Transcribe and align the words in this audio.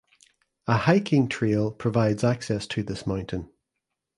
A 0.65 0.77
hiking 0.77 1.27
trail 1.29 1.71
provides 1.71 2.23
access 2.23 2.65
to 2.65 2.81
this 2.81 3.05
mountain. 3.05 3.51